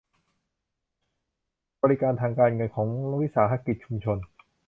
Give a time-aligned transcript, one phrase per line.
[1.81, 2.87] บริการทางการเงินของ
[3.21, 4.17] วิสาหกิจชุมชน